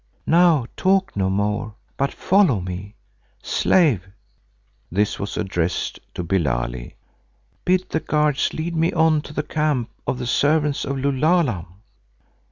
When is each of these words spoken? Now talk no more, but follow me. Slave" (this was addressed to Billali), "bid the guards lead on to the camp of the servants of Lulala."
Now 0.25 0.65
talk 0.75 1.15
no 1.15 1.29
more, 1.29 1.75
but 1.95 2.11
follow 2.11 2.59
me. 2.59 2.95
Slave" 3.43 4.07
(this 4.91 5.19
was 5.19 5.37
addressed 5.37 5.99
to 6.15 6.23
Billali), 6.23 6.95
"bid 7.65 7.87
the 7.89 7.99
guards 7.99 8.51
lead 8.51 8.95
on 8.95 9.21
to 9.21 9.31
the 9.31 9.43
camp 9.43 9.91
of 10.07 10.17
the 10.17 10.25
servants 10.25 10.85
of 10.85 10.97
Lulala." 10.97 11.67